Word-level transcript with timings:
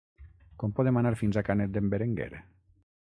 Com 0.63 0.73
podem 0.79 0.97
anar 1.01 1.11
fins 1.19 1.37
a 1.37 1.43
Canet 1.51 1.77
d'en 1.77 1.93
Berenguer? 1.93 2.31